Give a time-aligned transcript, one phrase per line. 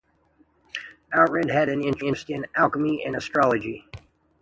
[1.13, 3.85] Oughtred had an interest in alchemy and astrology.